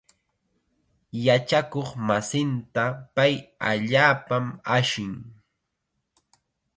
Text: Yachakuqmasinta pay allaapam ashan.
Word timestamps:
Yachakuqmasinta 1.25 2.83
pay 3.15 3.33
allaapam 3.69 4.45
ashan. 4.77 5.13